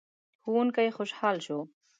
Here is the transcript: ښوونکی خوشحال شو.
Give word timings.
ښوونکی 0.43 0.89
خوشحال 0.95 1.37
شو. 1.45 1.59